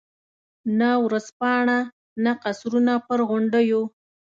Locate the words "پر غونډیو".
3.07-3.79